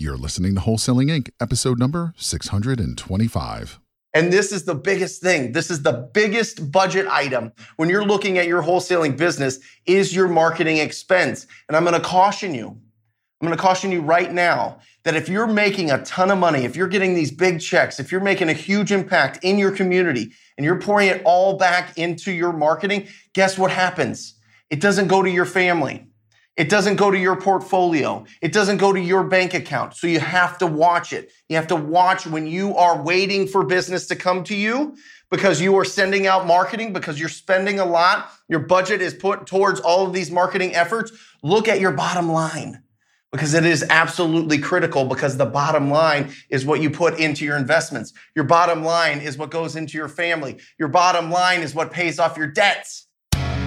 You're 0.00 0.16
listening 0.16 0.54
to 0.54 0.62
Wholesaling 0.62 1.10
Inc., 1.10 1.28
episode 1.42 1.78
number 1.78 2.14
625. 2.16 3.80
And 4.14 4.32
this 4.32 4.50
is 4.50 4.64
the 4.64 4.74
biggest 4.74 5.20
thing. 5.20 5.52
This 5.52 5.70
is 5.70 5.82
the 5.82 5.92
biggest 5.92 6.72
budget 6.72 7.06
item 7.06 7.52
when 7.76 7.90
you're 7.90 8.06
looking 8.06 8.38
at 8.38 8.46
your 8.46 8.62
wholesaling 8.62 9.18
business 9.18 9.58
is 9.84 10.16
your 10.16 10.26
marketing 10.26 10.78
expense. 10.78 11.46
And 11.68 11.76
I'm 11.76 11.84
going 11.84 12.00
to 12.00 12.08
caution 12.08 12.54
you. 12.54 12.68
I'm 12.68 13.46
going 13.46 13.54
to 13.54 13.60
caution 13.60 13.92
you 13.92 14.00
right 14.00 14.32
now 14.32 14.78
that 15.04 15.16
if 15.16 15.28
you're 15.28 15.46
making 15.46 15.90
a 15.90 16.02
ton 16.02 16.30
of 16.30 16.38
money, 16.38 16.64
if 16.64 16.76
you're 16.76 16.88
getting 16.88 17.12
these 17.12 17.30
big 17.30 17.60
checks, 17.60 18.00
if 18.00 18.10
you're 18.10 18.22
making 18.22 18.48
a 18.48 18.54
huge 18.54 18.92
impact 18.92 19.44
in 19.44 19.58
your 19.58 19.70
community 19.70 20.32
and 20.56 20.64
you're 20.64 20.80
pouring 20.80 21.08
it 21.08 21.20
all 21.26 21.58
back 21.58 21.98
into 21.98 22.32
your 22.32 22.54
marketing, 22.54 23.06
guess 23.34 23.58
what 23.58 23.70
happens? 23.70 24.36
It 24.70 24.80
doesn't 24.80 25.08
go 25.08 25.22
to 25.22 25.30
your 25.30 25.44
family. 25.44 26.09
It 26.60 26.68
doesn't 26.68 26.96
go 26.96 27.10
to 27.10 27.18
your 27.18 27.36
portfolio. 27.36 28.26
It 28.42 28.52
doesn't 28.52 28.76
go 28.76 28.92
to 28.92 29.00
your 29.00 29.24
bank 29.24 29.54
account. 29.54 29.96
So 29.96 30.06
you 30.06 30.20
have 30.20 30.58
to 30.58 30.66
watch 30.66 31.14
it. 31.14 31.32
You 31.48 31.56
have 31.56 31.68
to 31.68 31.74
watch 31.74 32.26
when 32.26 32.46
you 32.46 32.76
are 32.76 33.00
waiting 33.00 33.48
for 33.48 33.64
business 33.64 34.06
to 34.08 34.14
come 34.14 34.44
to 34.44 34.54
you 34.54 34.94
because 35.30 35.62
you 35.62 35.74
are 35.78 35.86
sending 35.86 36.26
out 36.26 36.46
marketing, 36.46 36.92
because 36.92 37.18
you're 37.18 37.30
spending 37.30 37.80
a 37.80 37.86
lot. 37.86 38.30
Your 38.46 38.60
budget 38.60 39.00
is 39.00 39.14
put 39.14 39.46
towards 39.46 39.80
all 39.80 40.06
of 40.06 40.12
these 40.12 40.30
marketing 40.30 40.74
efforts. 40.74 41.12
Look 41.42 41.66
at 41.66 41.80
your 41.80 41.92
bottom 41.92 42.30
line 42.30 42.82
because 43.32 43.54
it 43.54 43.64
is 43.64 43.82
absolutely 43.88 44.58
critical 44.58 45.06
because 45.06 45.38
the 45.38 45.46
bottom 45.46 45.88
line 45.88 46.30
is 46.50 46.66
what 46.66 46.82
you 46.82 46.90
put 46.90 47.18
into 47.18 47.42
your 47.46 47.56
investments. 47.56 48.12
Your 48.36 48.44
bottom 48.44 48.84
line 48.84 49.20
is 49.22 49.38
what 49.38 49.50
goes 49.50 49.76
into 49.76 49.96
your 49.96 50.08
family. 50.10 50.58
Your 50.78 50.88
bottom 50.88 51.30
line 51.30 51.62
is 51.62 51.74
what 51.74 51.90
pays 51.90 52.18
off 52.18 52.36
your 52.36 52.48
debts. 52.48 53.06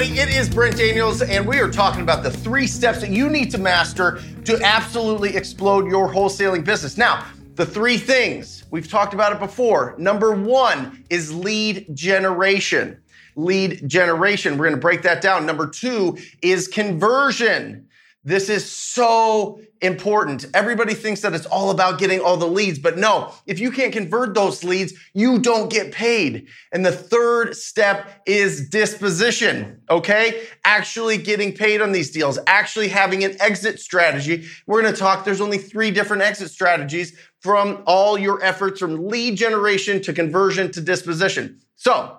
Everybody, 0.00 0.20
it 0.20 0.28
is 0.28 0.48
Brent 0.48 0.76
Daniels, 0.76 1.22
and 1.22 1.44
we 1.44 1.58
are 1.58 1.68
talking 1.68 2.02
about 2.02 2.22
the 2.22 2.30
three 2.30 2.68
steps 2.68 3.00
that 3.00 3.10
you 3.10 3.28
need 3.28 3.50
to 3.50 3.58
master 3.58 4.20
to 4.44 4.56
absolutely 4.62 5.34
explode 5.34 5.88
your 5.88 6.08
wholesaling 6.08 6.64
business. 6.64 6.96
Now, 6.96 7.26
the 7.56 7.66
three 7.66 7.98
things, 7.98 8.62
we've 8.70 8.88
talked 8.88 9.12
about 9.12 9.32
it 9.32 9.40
before. 9.40 9.96
Number 9.98 10.30
one 10.30 11.04
is 11.10 11.34
lead 11.34 11.86
generation. 11.94 12.96
Lead 13.34 13.88
generation, 13.88 14.56
we're 14.56 14.66
gonna 14.66 14.76
break 14.76 15.02
that 15.02 15.20
down. 15.20 15.44
Number 15.44 15.66
two 15.66 16.16
is 16.42 16.68
conversion. 16.68 17.87
This 18.24 18.48
is 18.48 18.68
so 18.68 19.60
important. 19.80 20.44
Everybody 20.52 20.94
thinks 20.94 21.20
that 21.20 21.34
it's 21.34 21.46
all 21.46 21.70
about 21.70 22.00
getting 22.00 22.20
all 22.20 22.36
the 22.36 22.48
leads, 22.48 22.80
but 22.80 22.98
no, 22.98 23.32
if 23.46 23.60
you 23.60 23.70
can't 23.70 23.92
convert 23.92 24.34
those 24.34 24.64
leads, 24.64 24.92
you 25.14 25.38
don't 25.38 25.70
get 25.70 25.92
paid. 25.92 26.48
And 26.72 26.84
the 26.84 26.90
third 26.90 27.54
step 27.54 28.20
is 28.26 28.68
disposition, 28.70 29.80
okay? 29.88 30.42
Actually 30.64 31.16
getting 31.18 31.52
paid 31.52 31.80
on 31.80 31.92
these 31.92 32.10
deals, 32.10 32.40
actually 32.48 32.88
having 32.88 33.22
an 33.22 33.40
exit 33.40 33.78
strategy. 33.78 34.46
We're 34.66 34.82
gonna 34.82 34.96
talk, 34.96 35.24
there's 35.24 35.40
only 35.40 35.58
three 35.58 35.92
different 35.92 36.22
exit 36.22 36.50
strategies 36.50 37.16
from 37.40 37.84
all 37.86 38.18
your 38.18 38.42
efforts 38.42 38.80
from 38.80 39.06
lead 39.06 39.36
generation 39.36 40.02
to 40.02 40.12
conversion 40.12 40.72
to 40.72 40.80
disposition. 40.80 41.60
So 41.76 42.18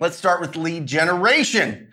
let's 0.00 0.16
start 0.16 0.40
with 0.40 0.56
lead 0.56 0.86
generation 0.86 1.86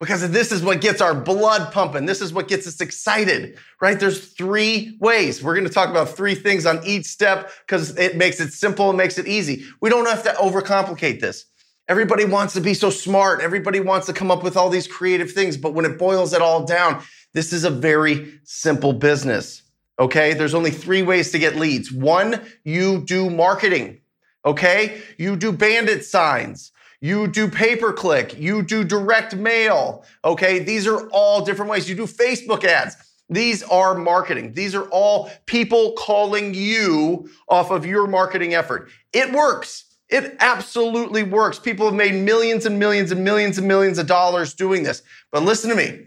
because 0.00 0.28
this 0.30 0.52
is 0.52 0.62
what 0.62 0.80
gets 0.80 1.00
our 1.00 1.14
blood 1.14 1.72
pumping. 1.72 2.06
This 2.06 2.20
is 2.20 2.32
what 2.32 2.46
gets 2.46 2.66
us 2.66 2.80
excited, 2.80 3.58
right? 3.80 3.98
There's 3.98 4.28
three 4.28 4.96
ways. 5.00 5.42
We're 5.42 5.54
going 5.54 5.66
to 5.66 5.72
talk 5.72 5.90
about 5.90 6.10
three 6.10 6.34
things 6.34 6.66
on 6.66 6.80
each 6.86 7.06
step 7.06 7.50
because 7.66 7.96
it 7.98 8.16
makes 8.16 8.38
it 8.40 8.52
simple 8.52 8.90
and 8.90 8.96
makes 8.96 9.18
it 9.18 9.26
easy. 9.26 9.64
We 9.80 9.90
don't 9.90 10.06
have 10.06 10.22
to 10.24 10.30
overcomplicate 10.30 11.20
this. 11.20 11.46
Everybody 11.88 12.26
wants 12.26 12.54
to 12.54 12.60
be 12.60 12.74
so 12.74 12.90
smart. 12.90 13.40
Everybody 13.40 13.80
wants 13.80 14.06
to 14.06 14.12
come 14.12 14.30
up 14.30 14.42
with 14.42 14.56
all 14.56 14.68
these 14.68 14.86
creative 14.86 15.32
things. 15.32 15.56
But 15.56 15.74
when 15.74 15.84
it 15.84 15.98
boils 15.98 16.32
it 16.32 16.42
all 16.42 16.64
down, 16.64 17.02
this 17.32 17.52
is 17.52 17.64
a 17.64 17.70
very 17.70 18.40
simple 18.44 18.92
business. 18.92 19.62
Okay. 19.98 20.34
There's 20.34 20.54
only 20.54 20.70
three 20.70 21.02
ways 21.02 21.32
to 21.32 21.38
get 21.38 21.56
leads. 21.56 21.90
One, 21.90 22.42
you 22.62 23.02
do 23.04 23.30
marketing. 23.30 24.00
Okay. 24.44 25.00
You 25.16 25.34
do 25.34 25.50
bandit 25.50 26.04
signs. 26.04 26.72
You 27.00 27.28
do 27.28 27.48
pay 27.48 27.76
per 27.76 27.92
click. 27.92 28.38
You 28.38 28.62
do 28.62 28.84
direct 28.84 29.36
mail. 29.36 30.04
Okay. 30.24 30.58
These 30.58 30.86
are 30.86 31.08
all 31.10 31.44
different 31.44 31.70
ways. 31.70 31.88
You 31.88 31.94
do 31.94 32.06
Facebook 32.06 32.64
ads. 32.64 32.96
These 33.30 33.62
are 33.64 33.94
marketing. 33.94 34.54
These 34.54 34.74
are 34.74 34.88
all 34.88 35.30
people 35.46 35.92
calling 35.98 36.54
you 36.54 37.28
off 37.48 37.70
of 37.70 37.84
your 37.84 38.06
marketing 38.06 38.54
effort. 38.54 38.90
It 39.12 39.32
works. 39.32 39.84
It 40.08 40.36
absolutely 40.40 41.22
works. 41.22 41.58
People 41.58 41.86
have 41.86 41.94
made 41.94 42.14
millions 42.14 42.64
and 42.64 42.78
millions 42.78 43.10
and 43.12 43.22
millions 43.22 43.58
and 43.58 43.68
millions 43.68 43.98
of 43.98 44.06
dollars 44.06 44.54
doing 44.54 44.82
this. 44.82 45.02
But 45.30 45.42
listen 45.42 45.68
to 45.68 45.76
me. 45.76 46.06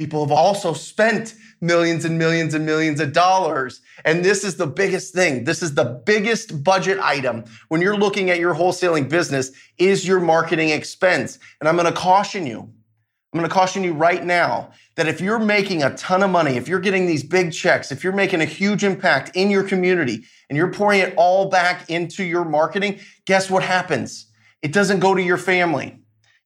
People 0.00 0.24
have 0.24 0.32
also 0.32 0.72
spent 0.72 1.34
millions 1.60 2.06
and 2.06 2.18
millions 2.18 2.54
and 2.54 2.64
millions 2.64 3.00
of 3.00 3.12
dollars. 3.12 3.82
And 4.06 4.24
this 4.24 4.44
is 4.44 4.56
the 4.56 4.66
biggest 4.66 5.12
thing. 5.12 5.44
This 5.44 5.62
is 5.62 5.74
the 5.74 6.00
biggest 6.06 6.64
budget 6.64 6.98
item 7.00 7.44
when 7.68 7.82
you're 7.82 7.98
looking 7.98 8.30
at 8.30 8.38
your 8.38 8.54
wholesaling 8.54 9.10
business 9.10 9.50
is 9.76 10.08
your 10.08 10.18
marketing 10.18 10.70
expense. 10.70 11.38
And 11.60 11.68
I'm 11.68 11.76
going 11.76 11.84
to 11.84 11.92
caution 11.92 12.46
you. 12.46 12.60
I'm 12.60 13.38
going 13.38 13.46
to 13.46 13.54
caution 13.54 13.84
you 13.84 13.92
right 13.92 14.24
now 14.24 14.70
that 14.96 15.06
if 15.06 15.20
you're 15.20 15.38
making 15.38 15.82
a 15.82 15.94
ton 15.96 16.22
of 16.22 16.30
money, 16.30 16.56
if 16.56 16.66
you're 16.66 16.80
getting 16.80 17.04
these 17.04 17.22
big 17.22 17.52
checks, 17.52 17.92
if 17.92 18.02
you're 18.02 18.14
making 18.14 18.40
a 18.40 18.46
huge 18.46 18.84
impact 18.84 19.32
in 19.36 19.50
your 19.50 19.64
community 19.64 20.24
and 20.48 20.56
you're 20.56 20.72
pouring 20.72 21.00
it 21.00 21.12
all 21.18 21.50
back 21.50 21.90
into 21.90 22.24
your 22.24 22.46
marketing, 22.46 23.00
guess 23.26 23.50
what 23.50 23.62
happens? 23.62 24.28
It 24.62 24.72
doesn't 24.72 25.00
go 25.00 25.14
to 25.14 25.22
your 25.22 25.36
family. 25.36 25.99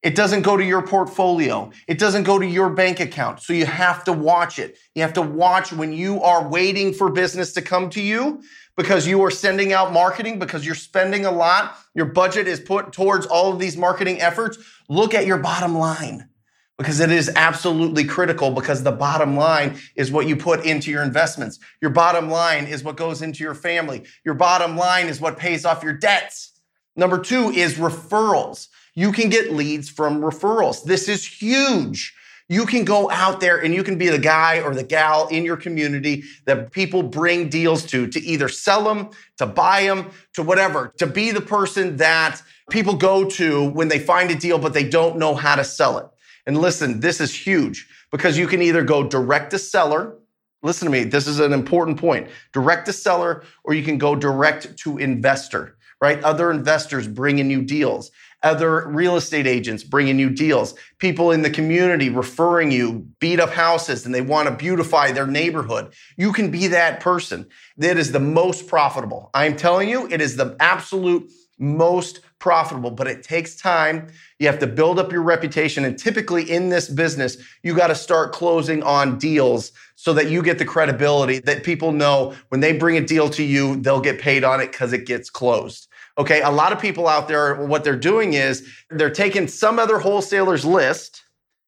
It 0.05 0.15
doesn't 0.15 0.43
go 0.43 0.59
to 0.59 0.65
your 0.65 0.83
portfolio. 0.83 1.71
It 1.89 1.99
doesn't 1.99 2.25
go 2.25 2.39
to 2.39 2.47
your 2.47 2.69
bank 2.69 3.01
account. 3.01 3.41
So 3.41 3.55
you 3.55 3.65
have 3.65 4.05
to 4.05 4.13
watch 4.13 4.59
it. 4.59 4.77
You 4.95 5.01
have 5.01 5.15
to 5.15 5.23
watch 5.23 5.73
when 5.73 5.95
you 5.95 6.23
are 6.23 6.47
waiting 6.47 6.93
for 6.93 7.11
business 7.11 7.55
to 7.55 7.63
come 7.63 7.89
to 7.91 8.03
you 8.03 8.43
because 8.77 9.07
you 9.07 9.23
are 9.25 9.31
sending 9.31 9.73
out 9.73 9.95
marketing, 9.95 10.39
because 10.39 10.67
you're 10.67 10.75
spending 10.75 11.25
a 11.25 11.31
lot. 11.31 11.79
Your 11.95 12.05
budget 12.05 12.47
is 12.47 12.61
put 12.61 12.93
towards 12.93 13.25
all 13.25 13.51
of 13.51 13.59
these 13.59 13.79
marketing 13.79 14.21
efforts. 14.21 14.59
Look 14.91 15.15
at 15.15 15.27
your 15.27 15.39
bottom 15.39 15.79
line 15.79 16.29
because 16.77 17.01
it 17.01 17.11
is 17.11 17.31
absolutely 17.35 18.05
critical 18.05 18.51
because 18.51 18.83
the 18.83 18.93
bottom 18.93 19.37
line 19.37 19.79
is 19.97 20.13
what 20.13 20.27
you 20.27 20.37
put 20.37 20.67
into 20.67 20.91
your 20.91 21.03
investments. 21.03 21.59
Your 21.81 21.93
bottom 21.93 22.29
line 22.29 22.67
is 22.67 22.85
what 22.85 22.99
goes 22.99 23.23
into 23.23 23.43
your 23.43 23.55
family. 23.55 24.05
Your 24.23 24.35
bottom 24.35 24.77
line 24.77 25.07
is 25.07 25.19
what 25.19 25.39
pays 25.39 25.65
off 25.65 25.83
your 25.83 25.95
debts. 25.95 26.53
Number 26.95 27.19
two 27.19 27.51
is 27.51 27.75
referrals. 27.75 28.69
You 28.95 29.13
can 29.13 29.29
get 29.29 29.53
leads 29.53 29.89
from 29.89 30.21
referrals. 30.21 30.85
This 30.85 31.09
is 31.09 31.27
huge. 31.27 32.15
You 32.49 32.67
can 32.67 32.85
go 32.85 33.11
out 33.11 33.41
there 33.41 33.59
and 33.59 33.75
you 33.75 33.83
can 33.83 33.97
be 33.97 34.09
the 34.09 34.19
guy 34.19 34.61
or 34.61 34.75
the 34.75 34.85
gal 34.85 35.29
in 35.29 35.45
your 35.45 35.57
community 35.57 36.25
that 36.45 36.73
people 36.73 37.03
bring 37.03 37.49
deals 37.49 37.85
to, 37.87 38.07
to 38.07 38.21
either 38.21 38.49
sell 38.49 38.85
them, 38.85 39.11
to 39.39 39.47
buy 39.47 39.85
them, 39.85 40.11
to 40.35 40.43
whatever, 40.43 40.93
to 40.99 41.07
be 41.07 41.31
the 41.31 41.41
person 41.41 41.97
that 41.97 42.43
people 42.71 42.95
go 42.95 43.29
to 43.31 43.71
when 43.71 43.89
they 43.89 43.99
find 43.99 44.31
a 44.31 44.35
deal, 44.35 44.59
but 44.59 44.75
they 44.75 44.89
don't 44.89 45.17
know 45.17 45.35
how 45.35 45.57
to 45.57 45.65
sell 45.65 45.99
it. 45.99 46.07
And 46.47 46.59
listen, 46.59 47.01
this 47.01 47.21
is 47.21 47.35
huge 47.35 47.89
because 48.13 48.37
you 48.37 48.47
can 48.47 48.61
either 48.61 48.83
go 48.83 49.03
direct 49.09 49.51
to 49.53 49.59
seller. 49.59 50.19
Listen 50.63 50.87
to 50.87 50.93
me, 50.93 51.05
this 51.05 51.27
is 51.27 51.41
an 51.41 51.53
important 51.53 51.99
point. 51.99 52.29
Direct 52.53 52.87
to 52.87 52.93
seller, 52.93 53.43
or 53.65 53.73
you 53.73 53.83
can 53.83 53.97
go 53.97 54.15
direct 54.15 54.77
to 54.79 54.99
investor, 54.99 55.77
right? 56.01 56.23
Other 56.23 56.51
investors 56.51 57.09
bringing 57.09 57.51
you 57.51 57.63
deals 57.63 58.11
other 58.45 58.87
real 58.89 59.17
estate 59.17 59.47
agents 59.47 59.83
bringing 59.83 60.19
you 60.19 60.31
deals, 60.31 60.75
people 60.99 61.33
in 61.33 61.43
the 61.43 61.51
community 61.51 62.11
referring 62.11 62.71
you 62.71 63.07
beat 63.19 63.41
up 63.41 63.51
houses 63.51 64.07
and 64.07 64.15
they 64.15 64.21
want 64.21 64.49
to 64.49 64.55
beautify 64.55 65.11
their 65.11 65.27
neighborhood. 65.27 65.93
You 66.17 66.33
can 66.33 66.51
be 66.51 66.69
that 66.69 67.01
person. 67.01 67.47
That 67.79 67.97
is 67.97 68.13
the 68.13 68.21
most 68.21 68.69
profitable. 68.69 69.31
I'm 69.35 69.57
telling 69.57 69.89
you, 69.89 70.07
it 70.09 70.21
is 70.21 70.37
the 70.37 70.57
absolute 70.61 71.31
most 71.59 72.21
profitable, 72.39 72.91
but 72.91 73.07
it 73.07 73.23
takes 73.23 73.57
time. 73.57 74.09
You 74.39 74.47
have 74.49 74.59
to 74.59 74.67
build 74.67 74.99
up 74.99 75.13
your 75.13 75.23
reputation. 75.23 75.85
And 75.85 75.99
typically 75.99 76.51
in 76.51 76.69
this 76.69 76.89
business, 76.89 77.39
you 77.63 77.75
got 77.75 77.87
to 77.87 77.95
start 77.95 78.33
closing 78.33 78.83
on 78.83 79.19
deals 79.19 79.73
so 79.95 80.13
that 80.13 80.29
you 80.29 80.43
get 80.43 80.59
the 80.59 80.65
credibility 80.65 81.39
that 81.41 81.63
people 81.63 81.93
know 81.93 82.35
when 82.49 82.61
they 82.61 82.77
bring 82.77 82.97
a 82.97 83.01
deal 83.01 83.31
to 83.31 83.43
you, 83.43 83.77
they'll 83.77 84.01
get 84.01 84.21
paid 84.21 84.45
on 84.45 84.61
it 84.61 84.73
because 84.73 84.93
it 84.93 85.07
gets 85.07 85.31
closed. 85.31 85.89
Okay, 86.17 86.43
a 86.43 86.51
lot 86.51 86.73
of 86.73 86.79
people 86.81 87.09
out 87.09 87.27
there, 87.27 87.57
what 87.67 87.83
they're 87.83 87.97
doing 87.97 88.35
is 88.35 88.69
they're 88.91 89.11
taking 89.11 89.49
some 89.49 89.81
other 89.81 89.99
wholesaler's 89.99 90.65
list, 90.65 91.23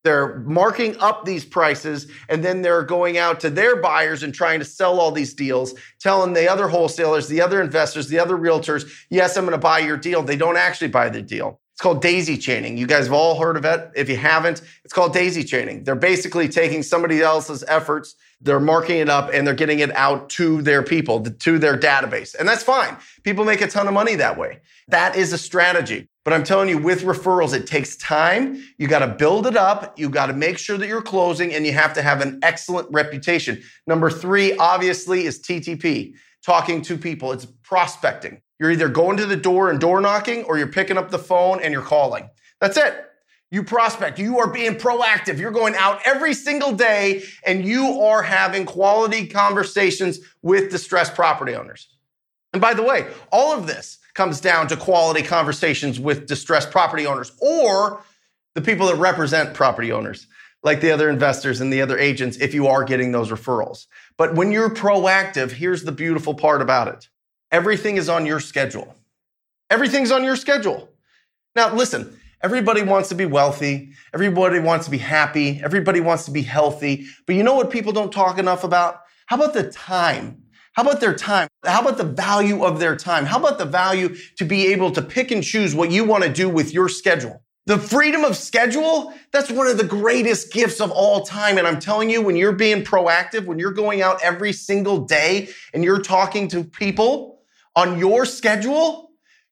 They're 0.06 0.38
marking 0.46 0.96
up 1.00 1.24
these 1.24 1.44
prices 1.44 2.06
and 2.28 2.44
then 2.44 2.62
they're 2.62 2.84
going 2.84 3.18
out 3.18 3.40
to 3.40 3.50
their 3.50 3.82
buyers 3.82 4.22
and 4.22 4.32
trying 4.32 4.60
to 4.60 4.64
sell 4.64 5.00
all 5.00 5.10
these 5.10 5.34
deals, 5.34 5.74
telling 5.98 6.32
the 6.32 6.48
other 6.48 6.68
wholesalers, 6.68 7.26
the 7.26 7.40
other 7.40 7.60
investors, 7.60 8.06
the 8.06 8.20
other 8.20 8.36
realtors, 8.36 8.88
yes, 9.10 9.36
I'm 9.36 9.46
going 9.46 9.50
to 9.52 9.58
buy 9.58 9.80
your 9.80 9.96
deal. 9.96 10.22
They 10.22 10.36
don't 10.36 10.56
actually 10.56 10.88
buy 10.88 11.08
the 11.08 11.22
deal. 11.22 11.58
It's 11.76 11.82
called 11.82 12.00
daisy 12.00 12.38
chaining. 12.38 12.78
You 12.78 12.86
guys 12.86 13.04
have 13.04 13.12
all 13.12 13.38
heard 13.38 13.58
of 13.58 13.66
it. 13.66 13.90
If 13.94 14.08
you 14.08 14.16
haven't, 14.16 14.62
it's 14.82 14.94
called 14.94 15.12
daisy 15.12 15.44
chaining. 15.44 15.84
They're 15.84 15.94
basically 15.94 16.48
taking 16.48 16.82
somebody 16.82 17.20
else's 17.20 17.62
efforts, 17.68 18.14
they're 18.40 18.60
marking 18.60 18.96
it 18.96 19.10
up, 19.10 19.28
and 19.30 19.46
they're 19.46 19.52
getting 19.52 19.80
it 19.80 19.94
out 19.94 20.30
to 20.30 20.62
their 20.62 20.82
people, 20.82 21.22
to 21.22 21.58
their 21.58 21.76
database. 21.76 22.34
And 22.34 22.48
that's 22.48 22.62
fine. 22.62 22.96
People 23.24 23.44
make 23.44 23.60
a 23.60 23.66
ton 23.66 23.86
of 23.88 23.92
money 23.92 24.14
that 24.14 24.38
way. 24.38 24.60
That 24.88 25.16
is 25.16 25.34
a 25.34 25.38
strategy. 25.38 26.08
But 26.24 26.32
I'm 26.32 26.44
telling 26.44 26.70
you, 26.70 26.78
with 26.78 27.02
referrals, 27.02 27.52
it 27.52 27.66
takes 27.66 27.94
time. 27.98 28.64
You 28.78 28.88
got 28.88 29.00
to 29.00 29.08
build 29.08 29.46
it 29.46 29.58
up. 29.58 29.98
You 29.98 30.08
got 30.08 30.28
to 30.28 30.32
make 30.32 30.56
sure 30.56 30.78
that 30.78 30.88
you're 30.88 31.02
closing 31.02 31.52
and 31.52 31.66
you 31.66 31.72
have 31.72 31.92
to 31.92 32.00
have 32.00 32.22
an 32.22 32.40
excellent 32.42 32.88
reputation. 32.90 33.62
Number 33.86 34.08
three, 34.08 34.56
obviously, 34.56 35.26
is 35.26 35.38
TTP, 35.42 36.14
talking 36.42 36.80
to 36.80 36.96
people. 36.96 37.32
It's 37.32 37.44
prospecting. 37.44 38.40
You're 38.58 38.70
either 38.70 38.88
going 38.88 39.16
to 39.18 39.26
the 39.26 39.36
door 39.36 39.70
and 39.70 39.80
door 39.80 40.00
knocking 40.00 40.44
or 40.44 40.58
you're 40.58 40.66
picking 40.66 40.98
up 40.98 41.10
the 41.10 41.18
phone 41.18 41.60
and 41.62 41.72
you're 41.72 41.82
calling. 41.82 42.30
That's 42.60 42.76
it. 42.76 43.02
You 43.50 43.62
prospect. 43.62 44.18
You 44.18 44.38
are 44.40 44.50
being 44.50 44.74
proactive. 44.74 45.38
You're 45.38 45.50
going 45.50 45.74
out 45.76 46.00
every 46.04 46.34
single 46.34 46.72
day 46.72 47.22
and 47.46 47.64
you 47.64 48.00
are 48.00 48.22
having 48.22 48.66
quality 48.66 49.26
conversations 49.26 50.20
with 50.42 50.70
distressed 50.70 51.14
property 51.14 51.54
owners. 51.54 51.88
And 52.52 52.60
by 52.60 52.74
the 52.74 52.82
way, 52.82 53.06
all 53.30 53.52
of 53.52 53.66
this, 53.66 53.98
comes 54.16 54.40
down 54.40 54.66
to 54.66 54.76
quality 54.76 55.22
conversations 55.22 56.00
with 56.00 56.26
distressed 56.26 56.72
property 56.72 57.06
owners 57.06 57.30
or 57.40 58.02
the 58.54 58.62
people 58.62 58.86
that 58.86 58.96
represent 58.96 59.54
property 59.54 59.92
owners, 59.92 60.26
like 60.62 60.80
the 60.80 60.90
other 60.90 61.10
investors 61.10 61.60
and 61.60 61.72
the 61.72 61.82
other 61.82 61.98
agents, 61.98 62.38
if 62.38 62.54
you 62.54 62.66
are 62.66 62.82
getting 62.82 63.12
those 63.12 63.30
referrals. 63.30 63.86
But 64.16 64.34
when 64.34 64.50
you're 64.50 64.70
proactive, 64.70 65.52
here's 65.52 65.84
the 65.84 65.92
beautiful 65.92 66.34
part 66.34 66.62
about 66.62 66.88
it 66.88 67.08
everything 67.50 67.96
is 67.96 68.08
on 68.08 68.26
your 68.26 68.40
schedule. 68.40 68.94
Everything's 69.70 70.10
on 70.10 70.24
your 70.24 70.36
schedule. 70.36 70.88
Now, 71.54 71.74
listen, 71.74 72.18
everybody 72.42 72.82
wants 72.82 73.08
to 73.08 73.14
be 73.14 73.26
wealthy. 73.26 73.92
Everybody 74.14 74.60
wants 74.60 74.84
to 74.84 74.90
be 74.90 74.98
happy. 74.98 75.60
Everybody 75.62 76.00
wants 76.00 76.24
to 76.26 76.30
be 76.30 76.42
healthy. 76.42 77.06
But 77.26 77.36
you 77.36 77.42
know 77.42 77.54
what 77.54 77.70
people 77.70 77.92
don't 77.92 78.12
talk 78.12 78.38
enough 78.38 78.64
about? 78.64 79.00
How 79.26 79.36
about 79.36 79.54
the 79.54 79.70
time 79.70 80.42
how 80.76 80.82
about 80.82 81.00
their 81.00 81.14
time? 81.14 81.48
How 81.64 81.80
about 81.80 81.96
the 81.96 82.04
value 82.04 82.62
of 82.62 82.78
their 82.80 82.96
time? 82.96 83.24
How 83.24 83.38
about 83.38 83.56
the 83.56 83.64
value 83.64 84.14
to 84.36 84.44
be 84.44 84.66
able 84.72 84.90
to 84.90 85.00
pick 85.00 85.30
and 85.30 85.42
choose 85.42 85.74
what 85.74 85.90
you 85.90 86.04
want 86.04 86.22
to 86.24 86.30
do 86.30 86.50
with 86.50 86.74
your 86.74 86.90
schedule? 86.90 87.42
The 87.64 87.78
freedom 87.78 88.24
of 88.24 88.36
schedule, 88.36 89.14
that's 89.32 89.50
one 89.50 89.68
of 89.68 89.78
the 89.78 89.84
greatest 89.84 90.52
gifts 90.52 90.82
of 90.82 90.90
all 90.90 91.24
time. 91.24 91.56
And 91.56 91.66
I'm 91.66 91.80
telling 91.80 92.10
you, 92.10 92.20
when 92.20 92.36
you're 92.36 92.52
being 92.52 92.84
proactive, 92.84 93.46
when 93.46 93.58
you're 93.58 93.72
going 93.72 94.02
out 94.02 94.22
every 94.22 94.52
single 94.52 95.06
day 95.06 95.48
and 95.72 95.82
you're 95.82 96.02
talking 96.02 96.46
to 96.48 96.62
people 96.62 97.35
on 97.76 97.98
your 97.98 98.24
schedule, 98.24 99.06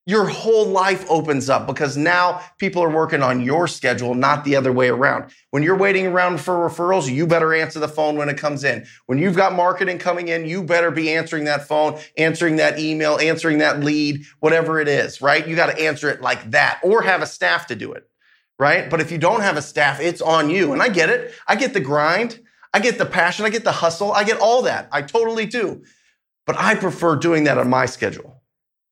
your 0.07 0.27
whole 0.27 0.67
life 0.67 1.03
opens 1.09 1.49
up 1.49 1.65
because 1.65 1.97
now 1.97 2.39
people 2.59 2.83
are 2.83 2.89
working 2.89 3.23
on 3.23 3.41
your 3.41 3.67
schedule, 3.67 4.13
not 4.13 4.43
the 4.43 4.55
other 4.55 4.71
way 4.71 4.87
around. 4.87 5.31
When 5.49 5.63
you're 5.63 5.77
waiting 5.77 6.05
around 6.05 6.39
for 6.39 6.69
referrals, 6.69 7.11
you 7.11 7.25
better 7.25 7.55
answer 7.55 7.79
the 7.79 7.87
phone 7.87 8.15
when 8.15 8.29
it 8.29 8.37
comes 8.37 8.63
in. 8.63 8.85
When 9.07 9.17
you've 9.17 9.35
got 9.35 9.53
marketing 9.53 9.97
coming 9.97 10.27
in, 10.27 10.45
you 10.45 10.63
better 10.63 10.91
be 10.91 11.11
answering 11.11 11.45
that 11.45 11.67
phone, 11.67 11.99
answering 12.17 12.57
that 12.57 12.77
email, 12.77 13.17
answering 13.17 13.57
that 13.59 13.79
lead, 13.79 14.23
whatever 14.41 14.79
it 14.79 14.87
is, 14.87 15.21
right? 15.21 15.47
You 15.47 15.55
got 15.55 15.75
to 15.75 15.81
answer 15.81 16.09
it 16.09 16.21
like 16.21 16.51
that 16.51 16.79
or 16.83 17.01
have 17.01 17.23
a 17.23 17.27
staff 17.27 17.65
to 17.67 17.75
do 17.75 17.93
it, 17.93 18.07
right? 18.59 18.87
But 18.87 19.01
if 19.01 19.11
you 19.11 19.17
don't 19.17 19.41
have 19.41 19.57
a 19.57 19.61
staff, 19.61 19.99
it's 19.99 20.21
on 20.21 20.51
you. 20.51 20.71
And 20.71 20.83
I 20.83 20.89
get 20.89 21.09
it. 21.09 21.33
I 21.47 21.55
get 21.55 21.73
the 21.73 21.79
grind. 21.79 22.39
I 22.75 22.79
get 22.79 22.99
the 22.99 23.07
passion. 23.07 23.45
I 23.45 23.49
get 23.49 23.63
the 23.63 23.71
hustle. 23.71 24.11
I 24.11 24.23
get 24.23 24.39
all 24.39 24.61
that. 24.63 24.87
I 24.91 25.01
totally 25.01 25.47
do. 25.47 25.83
But 26.45 26.57
I 26.57 26.75
prefer 26.75 27.15
doing 27.15 27.43
that 27.45 27.57
on 27.57 27.69
my 27.69 27.85
schedule. 27.85 28.41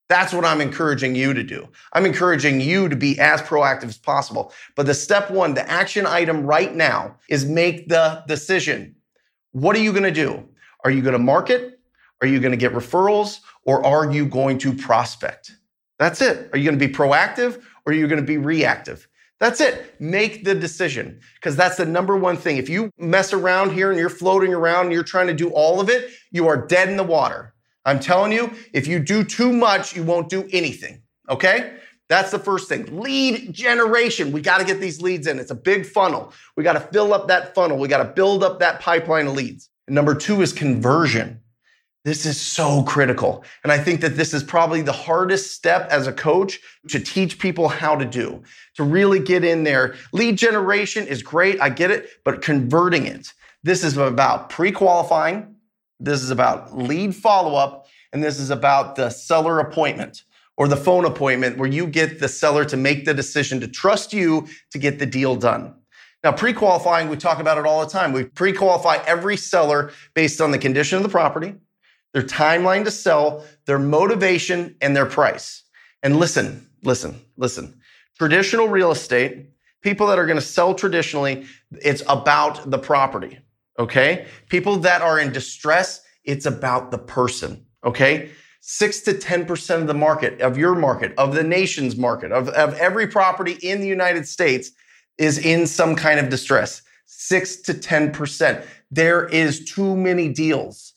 That's 0.09 0.33
what 0.33 0.45
I'm 0.45 0.61
encouraging 0.61 1.15
you 1.15 1.33
to 1.33 1.44
do. 1.44 1.67
I'm 1.94 2.05
encouraging 2.05 2.59
you 2.61 2.89
to 2.89 2.95
be 2.95 3.19
as 3.19 3.41
proactive 3.41 3.85
as 3.85 3.97
possible. 3.97 4.53
But 4.75 4.85
the 4.85 4.94
step 4.94 5.31
one, 5.31 5.53
the 5.53 5.69
action 5.69 6.05
item 6.05 6.45
right 6.45 6.75
now 6.75 7.17
is 7.29 7.45
make 7.45 7.88
the 7.88 8.23
decision. 8.27 8.95
What 9.53 9.75
are 9.75 9.79
you 9.79 9.91
going 9.91 10.03
to 10.03 10.11
do? 10.11 10.47
Are 10.83 10.91
you 10.91 11.01
going 11.01 11.13
to 11.13 11.19
market? 11.19 11.79
Are 12.21 12.27
you 12.27 12.39
going 12.39 12.51
to 12.51 12.57
get 12.57 12.73
referrals? 12.73 13.39
Or 13.65 13.85
are 13.85 14.11
you 14.11 14.25
going 14.25 14.57
to 14.59 14.73
prospect? 14.75 15.55
That's 16.00 16.21
it. 16.21 16.50
Are 16.51 16.57
you 16.57 16.65
going 16.65 16.77
to 16.77 16.88
be 16.88 16.94
proactive 16.94 17.63
or 17.85 17.94
are 17.94 17.95
you 17.95 18.07
going 18.07 18.19
to 18.19 18.27
be 18.27 18.38
reactive? 18.38 19.07
That's 19.43 19.59
it. 19.59 19.99
Make 19.99 20.45
the 20.45 20.55
decision 20.55 21.19
because 21.35 21.57
that's 21.57 21.75
the 21.75 21.85
number 21.85 22.15
one 22.15 22.37
thing. 22.37 22.55
If 22.55 22.69
you 22.69 22.89
mess 22.97 23.33
around 23.33 23.73
here 23.73 23.89
and 23.89 23.99
you're 23.99 24.07
floating 24.07 24.53
around 24.53 24.85
and 24.85 24.93
you're 24.93 25.03
trying 25.03 25.27
to 25.27 25.33
do 25.33 25.49
all 25.49 25.81
of 25.81 25.89
it, 25.89 26.11
you 26.31 26.47
are 26.47 26.65
dead 26.65 26.87
in 26.87 26.95
the 26.95 27.03
water. 27.03 27.53
I'm 27.83 27.99
telling 27.99 28.31
you, 28.31 28.53
if 28.71 28.87
you 28.87 28.99
do 28.99 29.21
too 29.25 29.51
much, 29.51 29.97
you 29.97 30.03
won't 30.03 30.29
do 30.29 30.47
anything. 30.53 31.01
Okay? 31.29 31.73
That's 32.07 32.31
the 32.31 32.39
first 32.39 32.69
thing. 32.69 33.01
Lead 33.01 33.51
generation. 33.51 34.31
We 34.31 34.39
got 34.39 34.59
to 34.59 34.63
get 34.63 34.79
these 34.79 35.01
leads 35.01 35.27
in. 35.27 35.39
It's 35.39 35.51
a 35.51 35.55
big 35.55 35.85
funnel. 35.85 36.31
We 36.55 36.63
got 36.63 36.73
to 36.73 36.79
fill 36.79 37.13
up 37.13 37.27
that 37.27 37.53
funnel. 37.53 37.77
We 37.77 37.89
got 37.89 38.01
to 38.01 38.13
build 38.13 38.45
up 38.45 38.59
that 38.59 38.79
pipeline 38.79 39.27
of 39.27 39.33
leads. 39.33 39.69
And 39.87 39.95
number 39.95 40.15
two 40.15 40.41
is 40.41 40.53
conversion. 40.53 41.41
This 42.05 42.25
is 42.25 42.39
so 42.39 42.83
critical. 42.83 43.45
And 43.63 43.71
I 43.71 43.77
think 43.77 44.01
that 44.01 44.17
this 44.17 44.33
is 44.33 44.44
probably 44.44 44.81
the 44.81 44.91
hardest 44.91 45.53
step 45.53 45.88
as 45.89 46.05
a 46.05 46.11
coach 46.11 46.59
to 46.89 47.00
teach 47.00 47.39
people 47.39 47.69
how 47.69 47.95
to 47.95 48.05
do, 48.05 48.44
to 48.75 48.83
really 48.83 49.19
get 49.19 49.45
in 49.45 49.63
there. 49.63 49.95
Lead 50.11 50.38
generation 50.38 51.07
is 51.07 51.23
great. 51.23 51.61
I 51.61 51.69
get 51.69 51.91
it, 51.91 52.09
but 52.25 52.41
converting 52.41 53.05
it. 53.05 53.31
This 53.63 53.85
is 53.85 53.95
about 53.95 54.50
pre 54.50 54.73
qualifying, 54.73 55.55
this 56.01 56.21
is 56.21 56.29
about 56.29 56.77
lead 56.77 57.15
follow 57.15 57.55
up, 57.55 57.88
and 58.11 58.21
this 58.21 58.38
is 58.38 58.50
about 58.50 58.97
the 58.97 59.09
seller 59.09 59.59
appointment 59.59 60.23
or 60.57 60.67
the 60.67 60.75
phone 60.75 61.05
appointment 61.05 61.57
where 61.57 61.69
you 61.69 61.88
get 61.88 62.19
the 62.19 62.27
seller 62.27 62.65
to 62.65 62.75
make 62.75 63.05
the 63.05 63.13
decision 63.13 63.61
to 63.61 63.67
trust 63.67 64.11
you 64.11 64.47
to 64.71 64.77
get 64.77 65.00
the 65.00 65.05
deal 65.05 65.38
done. 65.38 65.73
Now, 66.23 66.33
pre 66.33 66.51
qualifying, 66.51 67.07
we 67.07 67.15
talk 67.15 67.39
about 67.39 67.57
it 67.57 67.65
all 67.65 67.79
the 67.79 67.91
time. 67.91 68.11
We 68.11 68.25
pre 68.25 68.51
qualify 68.51 68.97
every 69.07 69.38
seller 69.38 69.91
based 70.13 70.41
on 70.41 70.51
the 70.51 70.57
condition 70.57 70.97
of 70.97 71.03
the 71.03 71.09
property, 71.09 71.55
their 72.13 72.24
timeline 72.24 72.86
to 72.86 72.92
sell, 72.92 73.44
their 73.65 73.80
motivation, 73.80 74.75
and 74.81 74.95
their 74.95 75.06
price. 75.06 75.63
And 76.01 76.18
listen, 76.18 76.68
listen, 76.83 77.19
listen. 77.38 77.80
Traditional 78.18 78.68
real 78.68 78.92
estate, 78.92 79.50
people 79.81 80.07
that 80.07 80.19
are 80.19 80.25
going 80.25 80.39
to 80.39 80.45
sell 80.45 80.74
traditionally, 80.74 81.45
it's 81.71 82.04
about 82.07 82.69
the 82.69 82.77
property. 82.77 83.39
Okay. 83.80 84.27
People 84.50 84.77
that 84.77 85.01
are 85.01 85.19
in 85.19 85.31
distress, 85.31 86.01
it's 86.24 86.45
about 86.45 86.92
the 86.92 86.98
person. 86.98 87.65
Okay. 87.83 88.30
Six 88.62 89.01
to 89.01 89.13
10% 89.13 89.82
of 89.82 89.88
the 89.88 89.93
market, 89.93 90.39
of 90.39 90.58
your 90.58 90.75
market, 90.75 91.13
of 91.17 91.36
the 91.36 91.43
nation's 91.43 91.98
market, 91.98 92.32
of, 92.32 92.48
of 92.50 92.75
every 92.75 93.08
property 93.08 93.53
in 93.62 93.82
the 93.82 93.88
United 93.88 94.27
States 94.27 94.72
is 95.17 95.38
in 95.38 95.67
some 95.67 95.96
kind 95.96 96.20
of 96.20 96.29
distress. 96.29 96.82
Six 97.05 97.58
to 97.63 97.74
10%. 97.74 98.65
There 98.89 99.27
is 99.27 99.65
too 99.65 99.98
many 99.98 100.29
deals. 100.29 100.92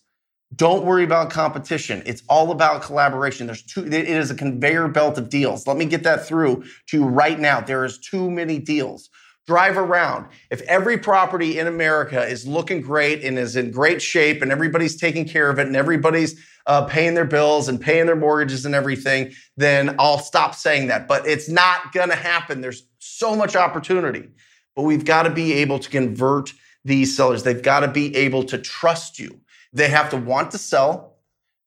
Don't 0.54 0.84
worry 0.84 1.04
about 1.04 1.30
competition. 1.30 2.02
It's 2.06 2.22
all 2.28 2.52
about 2.52 2.82
collaboration. 2.82 3.46
There's 3.46 3.62
two, 3.62 3.84
it 3.84 3.92
is 3.92 4.30
a 4.30 4.34
conveyor 4.34 4.88
belt 4.88 5.18
of 5.18 5.28
deals. 5.28 5.66
Let 5.66 5.76
me 5.76 5.84
get 5.86 6.04
that 6.04 6.26
through 6.26 6.64
to 6.88 6.98
you 6.98 7.04
right 7.04 7.38
now. 7.38 7.60
There 7.60 7.84
is 7.84 7.98
too 7.98 8.30
many 8.30 8.58
deals 8.58 9.10
drive 9.46 9.76
around. 9.76 10.26
If 10.50 10.60
every 10.62 10.98
property 10.98 11.58
in 11.58 11.66
America 11.66 12.22
is 12.24 12.46
looking 12.46 12.80
great 12.80 13.22
and 13.24 13.38
is 13.38 13.54
in 13.56 13.70
great 13.70 14.02
shape 14.02 14.42
and 14.42 14.50
everybody's 14.50 14.96
taking 14.96 15.26
care 15.26 15.48
of 15.48 15.58
it 15.58 15.68
and 15.68 15.76
everybody's 15.76 16.38
uh, 16.66 16.84
paying 16.86 17.14
their 17.14 17.24
bills 17.24 17.68
and 17.68 17.80
paying 17.80 18.06
their 18.06 18.16
mortgages 18.16 18.66
and 18.66 18.74
everything, 18.74 19.32
then 19.56 19.94
I'll 20.00 20.18
stop 20.18 20.54
saying 20.54 20.88
that. 20.88 21.06
But 21.06 21.26
it's 21.26 21.48
not 21.48 21.92
going 21.92 22.08
to 22.08 22.16
happen. 22.16 22.60
There's 22.60 22.88
so 22.98 23.36
much 23.36 23.54
opportunity. 23.54 24.28
But 24.74 24.82
we've 24.82 25.04
got 25.04 25.22
to 25.22 25.30
be 25.30 25.54
able 25.54 25.78
to 25.78 25.88
convert 25.88 26.52
these 26.84 27.16
sellers. 27.16 27.44
They've 27.44 27.62
got 27.62 27.80
to 27.80 27.88
be 27.88 28.14
able 28.16 28.42
to 28.44 28.58
trust 28.58 29.18
you. 29.18 29.40
They 29.76 29.88
have 29.88 30.10
to 30.10 30.16
want 30.16 30.52
to 30.52 30.58
sell. 30.58 31.18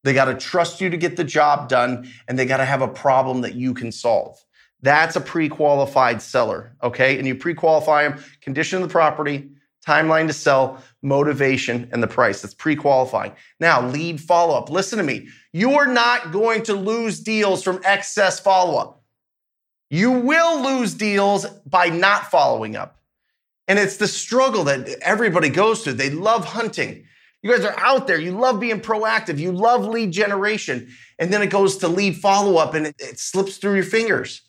They 0.04 0.14
got 0.14 0.26
to 0.26 0.34
trust 0.34 0.82
you 0.82 0.90
to 0.90 0.98
get 0.98 1.16
the 1.16 1.24
job 1.24 1.70
done 1.70 2.10
and 2.28 2.40
they 2.40 2.46
got 2.46 2.58
to 2.58 2.66
have 2.66 2.82
a 2.82 2.88
problem 2.88 3.42
that 3.42 3.54
you 3.54 3.74
can 3.74 3.92
solve. 3.92 4.44
That's 4.82 5.16
a 5.16 5.22
pre-qualified 5.22 6.22
seller, 6.22 6.76
okay? 6.82 7.18
And 7.18 7.28
you 7.28 7.36
pre-qualify 7.36 8.08
them, 8.08 8.24
condition 8.42 8.82
of 8.82 8.88
the 8.88 8.92
property, 8.92 9.52
timeline 9.86 10.26
to 10.28 10.34
sell, 10.34 10.82
motivation, 11.02 11.90
and 11.92 12.02
the 12.02 12.08
price. 12.08 12.42
That's 12.42 12.54
pre-qualifying. 12.54 13.34
Now, 13.60 13.88
lead 13.88 14.22
follow-up. 14.22 14.70
Listen 14.70 14.98
to 14.98 15.04
me. 15.04 15.28
You're 15.54 15.88
not 15.88 16.32
going 16.32 16.64
to 16.64 16.74
lose 16.74 17.20
deals 17.20 17.62
from 17.62 17.82
excess 17.84 18.40
follow-up. 18.40 19.04
You 19.90 20.12
will 20.12 20.64
lose 20.64 20.94
deals 20.94 21.46
by 21.66 21.90
not 21.90 22.32
following 22.32 22.76
up. 22.76 23.02
And 23.68 23.78
it's 23.78 23.98
the 23.98 24.08
struggle 24.08 24.64
that 24.64 24.88
everybody 25.02 25.50
goes 25.50 25.84
through. 25.84 25.94
They 25.94 26.10
love 26.10 26.46
hunting. 26.46 27.06
You 27.42 27.52
guys 27.52 27.66
are 27.66 27.78
out 27.80 28.08
there. 28.08 28.20
You 28.20 28.32
love 28.32 28.60
being 28.60 28.82
proactive. 28.82 29.38
You 29.38 29.52
love 29.52 29.86
lead 29.86 30.12
generation. 30.12 30.90
And 31.18 31.32
then 31.32 31.42
it 31.42 31.48
goes 31.48 31.78
to 31.78 31.88
lead 31.88 32.18
follow 32.18 32.58
up 32.58 32.74
and 32.74 32.88
it, 32.88 32.96
it 33.00 33.20
slips 33.20 33.58
through 33.58 33.76
your 33.76 33.84
fingers. 33.84 34.42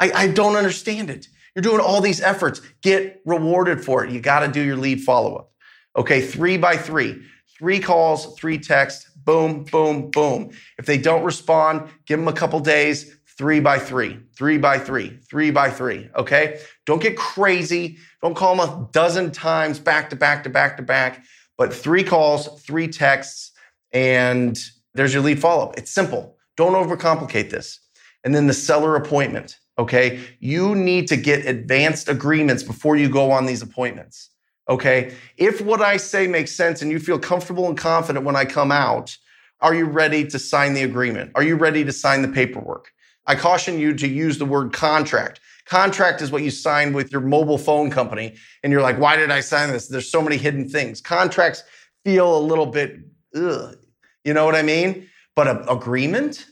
I, 0.00 0.10
I 0.12 0.28
don't 0.28 0.56
understand 0.56 1.10
it. 1.10 1.28
You're 1.54 1.62
doing 1.62 1.80
all 1.80 2.00
these 2.00 2.20
efforts. 2.20 2.60
Get 2.82 3.20
rewarded 3.24 3.84
for 3.84 4.04
it. 4.04 4.10
You 4.10 4.20
got 4.20 4.40
to 4.40 4.48
do 4.48 4.60
your 4.60 4.76
lead 4.76 5.02
follow 5.02 5.36
up. 5.36 5.52
Okay, 5.96 6.22
three 6.22 6.56
by 6.56 6.76
three, 6.76 7.22
three 7.58 7.78
calls, 7.78 8.34
three 8.36 8.58
texts, 8.58 9.10
boom, 9.14 9.64
boom, 9.64 10.10
boom. 10.10 10.50
If 10.78 10.86
they 10.86 10.96
don't 10.96 11.22
respond, 11.22 11.90
give 12.06 12.18
them 12.18 12.28
a 12.28 12.32
couple 12.32 12.58
days, 12.60 13.14
three 13.36 13.60
by 13.60 13.78
three, 13.78 14.18
three 14.36 14.56
by 14.56 14.78
three, 14.78 15.18
three 15.28 15.50
by 15.50 15.68
three. 15.68 16.08
Okay, 16.16 16.60
don't 16.86 17.02
get 17.02 17.16
crazy. 17.16 17.98
Don't 18.22 18.34
call 18.34 18.56
them 18.56 18.68
a 18.68 18.88
dozen 18.92 19.30
times 19.30 19.78
back 19.78 20.08
to 20.10 20.16
back 20.16 20.44
to 20.44 20.50
back 20.50 20.78
to 20.78 20.82
back, 20.82 21.24
but 21.56 21.72
three 21.72 22.02
calls, 22.02 22.60
three 22.62 22.88
texts, 22.88 23.52
and 23.92 24.58
there's 24.94 25.12
your 25.12 25.22
lead 25.22 25.40
follow 25.40 25.64
up. 25.64 25.78
It's 25.78 25.90
simple. 25.90 26.36
Don't 26.56 26.74
overcomplicate 26.74 27.50
this. 27.50 27.80
And 28.24 28.34
then 28.34 28.46
the 28.46 28.54
seller 28.54 28.96
appointment. 28.96 29.58
Okay. 29.78 30.20
You 30.38 30.74
need 30.74 31.08
to 31.08 31.16
get 31.16 31.46
advanced 31.46 32.08
agreements 32.08 32.62
before 32.62 32.96
you 32.96 33.08
go 33.08 33.30
on 33.30 33.46
these 33.46 33.62
appointments. 33.62 34.30
Okay. 34.68 35.14
If 35.36 35.60
what 35.60 35.80
I 35.80 35.96
say 35.96 36.26
makes 36.26 36.52
sense 36.52 36.82
and 36.82 36.90
you 36.90 36.98
feel 36.98 37.18
comfortable 37.18 37.68
and 37.68 37.76
confident 37.76 38.24
when 38.24 38.36
I 38.36 38.44
come 38.44 38.70
out, 38.70 39.16
are 39.60 39.74
you 39.74 39.86
ready 39.86 40.26
to 40.26 40.38
sign 40.38 40.74
the 40.74 40.82
agreement? 40.82 41.32
Are 41.34 41.42
you 41.42 41.56
ready 41.56 41.84
to 41.84 41.92
sign 41.92 42.22
the 42.22 42.28
paperwork? 42.28 42.92
I 43.26 43.34
caution 43.34 43.78
you 43.78 43.94
to 43.94 44.08
use 44.08 44.38
the 44.38 44.44
word 44.44 44.72
contract. 44.72 45.40
Contract 45.66 46.20
is 46.22 46.30
what 46.30 46.42
you 46.42 46.50
sign 46.50 46.92
with 46.92 47.12
your 47.12 47.20
mobile 47.20 47.58
phone 47.58 47.90
company. 47.90 48.34
And 48.62 48.72
you're 48.72 48.82
like, 48.82 48.98
why 48.98 49.16
did 49.16 49.30
I 49.30 49.40
sign 49.40 49.70
this? 49.70 49.88
There's 49.88 50.10
so 50.10 50.22
many 50.22 50.36
hidden 50.36 50.68
things. 50.68 51.00
Contracts 51.00 51.62
feel 52.04 52.36
a 52.36 52.40
little 52.40 52.66
bit, 52.66 52.98
ugh, 53.34 53.76
you 54.24 54.34
know 54.34 54.44
what 54.44 54.54
I 54.54 54.62
mean? 54.62 55.08
But 55.34 55.48
an 55.48 55.68
agreement, 55.68 56.46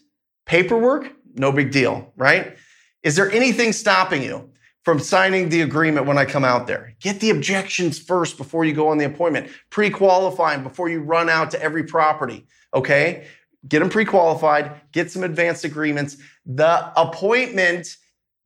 paperwork, 0.46 1.12
no 1.34 1.52
big 1.52 1.70
deal, 1.70 2.12
right? 2.16 2.56
Is 3.02 3.16
there 3.16 3.30
anything 3.30 3.72
stopping 3.72 4.22
you 4.22 4.50
from 4.84 4.98
signing 4.98 5.48
the 5.48 5.62
agreement 5.62 6.06
when 6.06 6.18
I 6.18 6.24
come 6.24 6.44
out 6.44 6.66
there? 6.66 6.94
Get 7.00 7.20
the 7.20 7.30
objections 7.30 7.98
first 7.98 8.36
before 8.36 8.64
you 8.64 8.72
go 8.72 8.88
on 8.88 8.98
the 8.98 9.06
appointment. 9.06 9.50
Pre 9.70 9.90
qualifying 9.90 10.62
before 10.62 10.88
you 10.88 11.00
run 11.00 11.28
out 11.28 11.50
to 11.52 11.62
every 11.62 11.84
property, 11.84 12.46
okay? 12.74 13.26
Get 13.68 13.80
them 13.80 13.90
pre 13.90 14.04
qualified, 14.04 14.80
get 14.92 15.10
some 15.10 15.22
advanced 15.22 15.64
agreements. 15.64 16.16
The 16.46 16.92
appointment, 16.98 17.96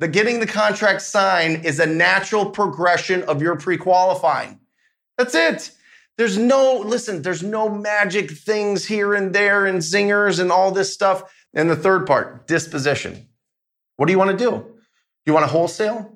the 0.00 0.08
getting 0.08 0.40
the 0.40 0.46
contract 0.46 1.02
signed 1.02 1.64
is 1.64 1.78
a 1.78 1.86
natural 1.86 2.50
progression 2.50 3.22
of 3.24 3.40
your 3.40 3.56
pre 3.56 3.76
qualifying. 3.76 4.60
That's 5.16 5.34
it. 5.34 5.70
There's 6.16 6.38
no, 6.38 6.82
listen, 6.84 7.22
there's 7.22 7.42
no 7.42 7.68
magic 7.68 8.30
things 8.30 8.84
here 8.84 9.14
and 9.14 9.34
there 9.34 9.66
and 9.66 9.78
zingers 9.78 10.38
and 10.38 10.52
all 10.52 10.70
this 10.70 10.92
stuff. 10.92 11.32
And 11.54 11.68
the 11.68 11.76
third 11.76 12.06
part, 12.06 12.46
disposition. 12.46 13.28
What 13.96 14.06
do 14.06 14.12
you 14.12 14.18
want 14.18 14.32
to 14.32 14.36
do? 14.36 14.50
Do 14.50 14.72
You 15.26 15.32
want 15.32 15.44
to 15.44 15.52
wholesale? 15.52 16.12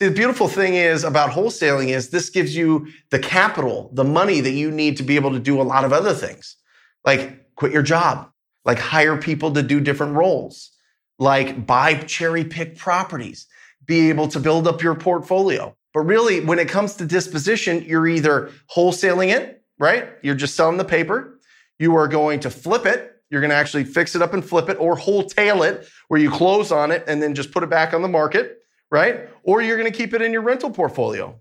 See, 0.00 0.08
the 0.08 0.14
beautiful 0.14 0.48
thing 0.48 0.74
is 0.74 1.04
about 1.04 1.30
wholesaling 1.30 1.88
is 1.88 2.10
this 2.10 2.30
gives 2.30 2.54
you 2.54 2.88
the 3.10 3.18
capital, 3.18 3.90
the 3.94 4.04
money 4.04 4.40
that 4.40 4.52
you 4.52 4.70
need 4.70 4.96
to 4.98 5.02
be 5.02 5.16
able 5.16 5.32
to 5.32 5.38
do 5.38 5.60
a 5.60 5.64
lot 5.64 5.84
of 5.84 5.92
other 5.92 6.12
things. 6.12 6.56
Like 7.04 7.54
quit 7.54 7.72
your 7.72 7.82
job, 7.82 8.30
like 8.64 8.78
hire 8.78 9.16
people 9.16 9.52
to 9.52 9.62
do 9.62 9.80
different 9.80 10.14
roles, 10.14 10.70
like 11.18 11.66
buy 11.66 11.94
cherry 11.94 12.44
pick 12.44 12.76
properties, 12.76 13.46
be 13.84 14.08
able 14.08 14.28
to 14.28 14.40
build 14.40 14.66
up 14.66 14.82
your 14.82 14.94
portfolio. 14.94 15.76
But 15.94 16.00
really, 16.00 16.44
when 16.44 16.58
it 16.58 16.68
comes 16.68 16.96
to 16.96 17.06
disposition, 17.06 17.84
you're 17.86 18.06
either 18.06 18.50
wholesaling 18.74 19.34
it, 19.34 19.62
right? 19.78 20.10
You're 20.22 20.34
just 20.34 20.54
selling 20.54 20.76
the 20.76 20.84
paper. 20.84 21.38
You 21.78 21.94
are 21.96 22.08
going 22.08 22.40
to 22.40 22.50
flip 22.50 22.84
it. 22.86 23.12
You're 23.30 23.40
going 23.40 23.50
to 23.50 23.56
actually 23.56 23.84
fix 23.84 24.14
it 24.14 24.22
up 24.22 24.34
and 24.34 24.44
flip 24.44 24.68
it 24.68 24.78
or 24.78 24.96
wholesale 24.96 25.62
it 25.62 25.88
where 26.08 26.20
you 26.20 26.30
close 26.30 26.70
on 26.70 26.90
it 26.90 27.04
and 27.08 27.22
then 27.22 27.34
just 27.34 27.50
put 27.50 27.62
it 27.62 27.70
back 27.70 27.92
on 27.92 28.02
the 28.02 28.08
market, 28.08 28.58
right? 28.90 29.28
Or 29.42 29.62
you're 29.62 29.76
going 29.76 29.90
to 29.90 29.96
keep 29.96 30.14
it 30.14 30.22
in 30.22 30.32
your 30.32 30.42
rental 30.42 30.70
portfolio. 30.70 31.38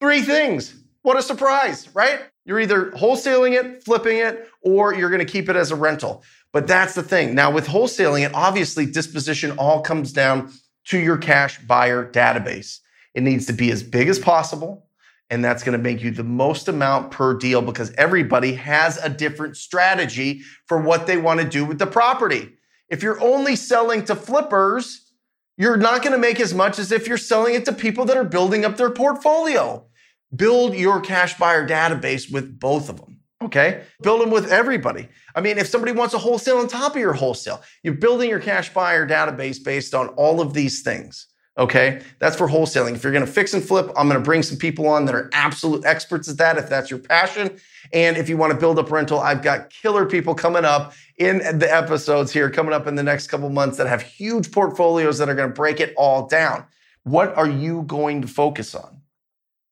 Three 0.00 0.22
things. 0.22 0.74
What 1.02 1.18
a 1.18 1.22
surprise, 1.22 1.88
right? 1.94 2.22
You're 2.44 2.60
either 2.60 2.90
wholesaling 2.92 3.52
it, 3.52 3.84
flipping 3.84 4.18
it, 4.18 4.48
or 4.62 4.94
you're 4.94 5.10
going 5.10 5.24
to 5.24 5.32
keep 5.32 5.48
it 5.48 5.56
as 5.56 5.70
a 5.70 5.76
rental. 5.76 6.24
But 6.52 6.66
that's 6.66 6.94
the 6.94 7.02
thing. 7.02 7.34
Now, 7.34 7.50
with 7.50 7.66
wholesaling 7.66 8.26
it, 8.26 8.34
obviously 8.34 8.86
disposition 8.86 9.52
all 9.52 9.80
comes 9.80 10.12
down 10.12 10.52
to 10.86 10.98
your 10.98 11.16
cash 11.16 11.60
buyer 11.60 12.10
database. 12.10 12.80
It 13.14 13.22
needs 13.22 13.46
to 13.46 13.52
be 13.52 13.70
as 13.70 13.82
big 13.82 14.08
as 14.08 14.18
possible. 14.18 14.86
And 15.30 15.42
that's 15.42 15.62
going 15.62 15.78
to 15.78 15.82
make 15.82 16.02
you 16.02 16.10
the 16.10 16.24
most 16.24 16.68
amount 16.68 17.10
per 17.10 17.34
deal 17.34 17.62
because 17.62 17.90
everybody 17.94 18.54
has 18.54 18.98
a 18.98 19.08
different 19.08 19.56
strategy 19.56 20.42
for 20.66 20.78
what 20.82 21.06
they 21.06 21.16
want 21.16 21.40
to 21.40 21.48
do 21.48 21.64
with 21.64 21.78
the 21.78 21.86
property. 21.86 22.50
If 22.90 23.02
you're 23.02 23.20
only 23.22 23.56
selling 23.56 24.04
to 24.04 24.14
flippers, 24.14 25.10
you're 25.56 25.78
not 25.78 26.02
going 26.02 26.12
to 26.12 26.18
make 26.18 26.38
as 26.38 26.52
much 26.52 26.78
as 26.78 26.92
if 26.92 27.06
you're 27.06 27.16
selling 27.16 27.54
it 27.54 27.64
to 27.64 27.72
people 27.72 28.04
that 28.06 28.16
are 28.16 28.24
building 28.24 28.66
up 28.66 28.76
their 28.76 28.90
portfolio. 28.90 29.86
Build 30.34 30.74
your 30.74 31.00
cash 31.00 31.38
buyer 31.38 31.66
database 31.66 32.32
with 32.32 32.58
both 32.58 32.88
of 32.88 33.00
them. 33.00 33.20
Okay. 33.42 33.82
Build 34.02 34.20
them 34.20 34.30
with 34.30 34.50
everybody. 34.52 35.08
I 35.34 35.40
mean, 35.40 35.58
if 35.58 35.66
somebody 35.66 35.92
wants 35.92 36.14
a 36.14 36.18
wholesale 36.18 36.58
on 36.58 36.68
top 36.68 36.92
of 36.92 37.00
your 37.00 37.12
wholesale, 37.12 37.62
you're 37.82 37.94
building 37.94 38.30
your 38.30 38.38
cash 38.38 38.72
buyer 38.72 39.06
database 39.06 39.62
based 39.62 39.94
on 39.94 40.08
all 40.10 40.40
of 40.40 40.54
these 40.54 40.82
things. 40.82 41.26
Okay. 41.58 42.00
That's 42.18 42.36
for 42.36 42.48
wholesaling. 42.48 42.94
If 42.94 43.02
you're 43.02 43.12
going 43.12 43.26
to 43.26 43.30
fix 43.30 43.52
and 43.52 43.62
flip, 43.62 43.90
I'm 43.96 44.08
going 44.08 44.20
to 44.20 44.24
bring 44.24 44.42
some 44.42 44.56
people 44.56 44.86
on 44.88 45.04
that 45.06 45.14
are 45.14 45.28
absolute 45.34 45.84
experts 45.84 46.28
at 46.28 46.38
that 46.38 46.56
if 46.56 46.68
that's 46.68 46.88
your 46.88 47.00
passion. 47.00 47.58
And 47.92 48.16
if 48.16 48.28
you 48.28 48.38
want 48.38 48.52
to 48.52 48.58
build 48.58 48.78
up 48.78 48.90
rental, 48.90 49.18
I've 49.18 49.42
got 49.42 49.68
killer 49.68 50.06
people 50.06 50.34
coming 50.34 50.64
up 50.64 50.94
in 51.18 51.58
the 51.58 51.68
episodes 51.70 52.32
here, 52.32 52.48
coming 52.48 52.72
up 52.72 52.86
in 52.86 52.94
the 52.94 53.02
next 53.02 53.26
couple 53.26 53.50
months 53.50 53.76
that 53.76 53.86
have 53.86 54.00
huge 54.00 54.50
portfolios 54.50 55.18
that 55.18 55.28
are 55.28 55.34
going 55.34 55.48
to 55.48 55.54
break 55.54 55.78
it 55.78 55.92
all 55.96 56.26
down. 56.26 56.64
What 57.02 57.36
are 57.36 57.48
you 57.48 57.82
going 57.82 58.22
to 58.22 58.28
focus 58.28 58.74
on? 58.74 59.01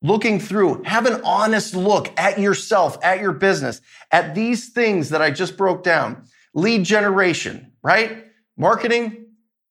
Looking 0.03 0.41
through, 0.41 0.83
have 0.85 1.07
an 1.07 1.21
honest 1.25 1.75
look 1.75 2.11
at 2.19 2.39
yourself, 2.39 2.97
at 3.03 3.21
your 3.21 3.33
business, 3.33 3.81
at 4.11 4.35
these 4.35 4.71
things 4.71 5.11
that 5.11 5.21
I 5.21 5.31
just 5.31 5.57
broke 5.57 5.83
down. 5.83 6.25
Lead 6.55 6.85
generation, 6.85 7.73
right? 7.83 8.25
Marketing, 8.57 9.27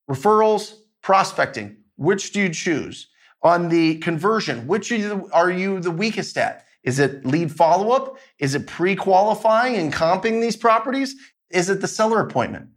referrals, 0.10 0.76
prospecting 1.02 1.78
which 2.00 2.32
do 2.32 2.40
you 2.40 2.50
choose? 2.50 3.08
On 3.44 3.70
the 3.70 3.98
conversion, 3.98 4.68
which 4.68 4.92
are 5.34 5.52
you, 5.52 5.80
the 5.80 5.92
weakest 5.92 6.38
at? 6.38 6.66
Is 6.84 6.98
it 7.00 7.26
lead 7.26 7.52
follow 7.52 7.92
up? 7.92 8.18
Is 8.40 8.56
it 8.56 8.68
pre 8.68 8.96
qualifying 8.96 9.76
and 9.76 9.94
comping 9.94 10.42
these 10.42 10.56
properties? 10.56 11.16
Is 11.50 11.70
it 11.70 11.82
the 11.82 11.88
seller 11.88 12.22
appointment? 12.22 12.70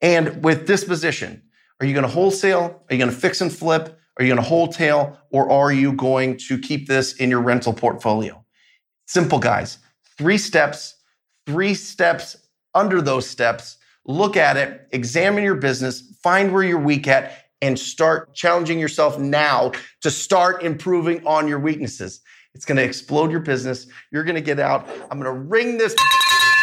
And 0.00 0.44
with 0.44 0.66
disposition, 0.66 1.42
are 1.80 1.86
you 1.86 1.92
going 1.92 2.04
to 2.04 2.10
wholesale? 2.10 2.84
Are 2.88 2.94
you 2.94 2.98
going 2.98 3.10
to 3.10 3.16
fix 3.16 3.40
and 3.40 3.52
flip? 3.52 3.97
Are 4.18 4.24
you 4.24 4.34
going 4.34 4.42
to 4.42 4.48
wholesale? 4.48 5.18
Or 5.30 5.50
are 5.50 5.72
you 5.72 5.92
going 5.92 6.36
to 6.48 6.58
keep 6.58 6.88
this 6.88 7.14
in 7.14 7.30
your 7.30 7.40
rental 7.40 7.72
portfolio? 7.72 8.44
Simple, 9.06 9.38
guys. 9.38 9.78
Three 10.16 10.38
steps, 10.38 10.96
three 11.46 11.74
steps 11.74 12.36
under 12.74 13.00
those 13.00 13.28
steps. 13.28 13.78
Look 14.04 14.36
at 14.36 14.56
it, 14.56 14.88
examine 14.92 15.44
your 15.44 15.54
business, 15.54 16.16
find 16.22 16.52
where 16.52 16.62
you're 16.62 16.80
weak 16.80 17.06
at, 17.06 17.44
and 17.60 17.78
start 17.78 18.34
challenging 18.34 18.78
yourself 18.78 19.18
now 19.18 19.72
to 20.00 20.10
start 20.10 20.62
improving 20.62 21.26
on 21.26 21.46
your 21.46 21.58
weaknesses. 21.58 22.20
It's 22.54 22.64
going 22.64 22.76
to 22.76 22.84
explode 22.84 23.30
your 23.30 23.40
business. 23.40 23.86
You're 24.10 24.24
going 24.24 24.34
to 24.34 24.40
get 24.40 24.58
out. 24.58 24.88
I'm 25.10 25.20
going 25.20 25.32
to 25.32 25.40
ring 25.40 25.78
this 25.78 25.94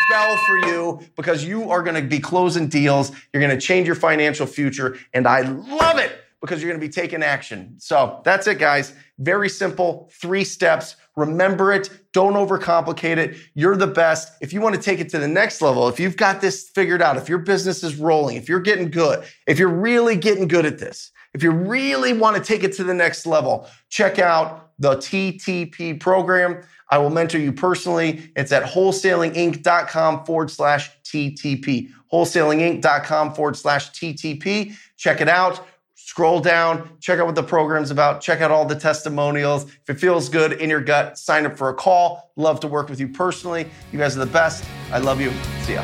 bell 0.09 0.37
for 0.37 0.57
you 0.57 0.99
because 1.15 1.45
you 1.45 1.69
are 1.69 1.83
going 1.83 1.95
to 1.95 2.07
be 2.07 2.19
closing 2.19 2.67
deals. 2.67 3.11
You're 3.31 3.41
going 3.41 3.57
to 3.57 3.61
change 3.61 3.87
your 3.87 3.95
financial 3.95 4.45
future. 4.45 4.97
And 5.13 5.27
I 5.27 5.41
love 5.41 5.99
it 5.99 6.24
because 6.41 6.61
you're 6.61 6.69
going 6.69 6.79
to 6.79 6.87
be 6.87 6.91
taking 6.91 7.23
action. 7.23 7.75
So 7.77 8.21
that's 8.23 8.47
it, 8.47 8.59
guys. 8.59 8.93
Very 9.19 9.49
simple, 9.49 10.11
three 10.13 10.43
steps. 10.43 10.95
Remember 11.15 11.71
it. 11.71 11.89
Don't 12.13 12.33
overcomplicate 12.33 13.17
it. 13.17 13.37
You're 13.53 13.77
the 13.77 13.87
best. 13.87 14.33
If 14.41 14.53
you 14.53 14.61
want 14.61 14.75
to 14.75 14.81
take 14.81 14.99
it 14.99 15.09
to 15.09 15.19
the 15.19 15.27
next 15.27 15.61
level, 15.61 15.87
if 15.87 15.99
you've 15.99 16.17
got 16.17 16.41
this 16.41 16.69
figured 16.69 17.01
out, 17.01 17.17
if 17.17 17.29
your 17.29 17.39
business 17.39 17.83
is 17.83 17.95
rolling, 17.95 18.35
if 18.35 18.49
you're 18.49 18.59
getting 18.59 18.91
good, 18.91 19.23
if 19.47 19.57
you're 19.57 19.69
really 19.69 20.17
getting 20.17 20.47
good 20.47 20.65
at 20.65 20.77
this, 20.77 21.11
if 21.33 21.43
you 21.43 21.51
really 21.51 22.13
want 22.13 22.37
to 22.37 22.43
take 22.43 22.63
it 22.63 22.73
to 22.73 22.83
the 22.83 22.93
next 22.93 23.25
level, 23.25 23.67
check 23.89 24.19
out 24.19 24.71
the 24.79 24.95
TTP 24.97 25.99
program. 25.99 26.63
I 26.89 26.97
will 26.97 27.09
mentor 27.09 27.39
you 27.39 27.51
personally. 27.51 28.31
It's 28.35 28.51
at 28.51 28.63
wholesalinginc.com 28.63 30.25
forward 30.25 30.51
slash 30.51 30.91
TTP. 31.03 31.89
Wholesalinginc.com 32.11 33.33
forward 33.33 33.57
slash 33.57 33.91
TTP. 33.91 34.75
Check 34.97 35.21
it 35.21 35.27
out 35.27 35.65
scroll 36.05 36.39
down, 36.39 36.87
check 36.99 37.19
out 37.19 37.25
what 37.25 37.33
the 37.33 37.43
program's 37.43 37.89
about, 37.89 38.21
check 38.21 38.39
out 38.39 38.51
all 38.51 38.63
the 38.63 38.75
testimonials. 38.75 39.63
If 39.63 39.89
it 39.89 39.99
feels 39.99 40.29
good 40.29 40.53
in 40.53 40.69
your 40.69 40.81
gut, 40.81 41.17
sign 41.17 41.47
up 41.47 41.57
for 41.57 41.69
a 41.69 41.73
call. 41.73 42.31
Love 42.35 42.59
to 42.59 42.67
work 42.67 42.89
with 42.89 42.99
you 42.99 43.07
personally. 43.07 43.67
You 43.91 43.97
guys 43.97 44.15
are 44.15 44.19
the 44.19 44.31
best. 44.31 44.63
I 44.91 44.99
love 44.99 45.19
you. 45.19 45.33
See 45.63 45.73
ya. 45.73 45.83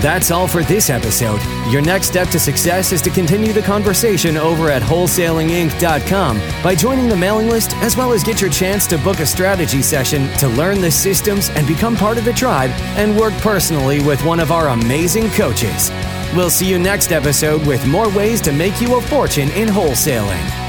That's 0.00 0.30
all 0.30 0.48
for 0.48 0.62
this 0.62 0.88
episode. 0.88 1.42
Your 1.70 1.82
next 1.82 2.06
step 2.06 2.28
to 2.28 2.38
success 2.38 2.90
is 2.90 3.02
to 3.02 3.10
continue 3.10 3.52
the 3.52 3.60
conversation 3.60 4.38
over 4.38 4.70
at 4.70 4.80
wholesalinginc.com 4.80 6.38
by 6.64 6.74
joining 6.74 7.08
the 7.08 7.16
mailing 7.16 7.50
list, 7.50 7.76
as 7.76 7.98
well 7.98 8.12
as 8.14 8.24
get 8.24 8.40
your 8.40 8.50
chance 8.50 8.86
to 8.86 8.96
book 8.98 9.20
a 9.20 9.26
strategy 9.26 9.82
session 9.82 10.26
to 10.38 10.48
learn 10.48 10.80
the 10.80 10.90
systems 10.90 11.50
and 11.50 11.66
become 11.66 11.96
part 11.96 12.16
of 12.16 12.24
the 12.24 12.32
tribe 12.32 12.70
and 12.96 13.18
work 13.18 13.34
personally 13.42 14.00
with 14.00 14.24
one 14.24 14.40
of 14.40 14.50
our 14.50 14.68
amazing 14.68 15.28
coaches. 15.32 15.90
We'll 16.34 16.50
see 16.50 16.68
you 16.68 16.78
next 16.78 17.10
episode 17.10 17.66
with 17.66 17.84
more 17.86 18.08
ways 18.14 18.40
to 18.42 18.52
make 18.52 18.80
you 18.80 18.96
a 18.96 19.00
fortune 19.00 19.50
in 19.50 19.68
wholesaling. 19.68 20.59